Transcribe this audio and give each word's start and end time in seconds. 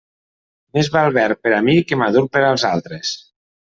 Més 0.77 0.87
val 0.95 1.13
verd 1.17 1.41
per 1.43 1.53
a 1.57 1.61
mi 1.67 1.75
que 1.91 2.01
madur 2.05 2.25
per 2.37 2.43
als 2.47 2.65
altres. 2.71 3.13